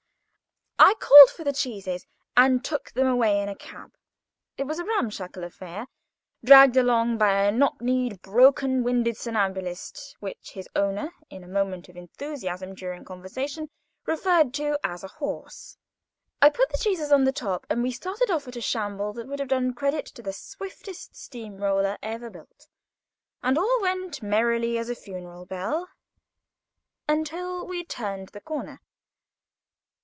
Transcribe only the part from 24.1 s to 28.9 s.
merry as a funeral bell, until we turned the corner.